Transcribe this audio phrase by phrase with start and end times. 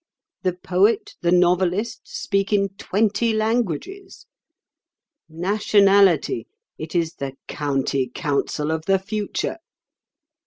[0.41, 4.25] The poet, the novelist, speak in twenty languages.
[5.29, 9.57] Nationality—it is the County Council of the future.